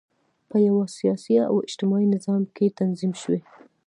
په 0.49 0.57
یوه 0.67 0.83
سیاسي 0.97 1.35
او 1.49 1.55
اجتماعي 1.67 2.07
نظام 2.15 2.41
کې 2.55 2.75
تنظیم 2.79 3.13
شوي. 3.21 3.39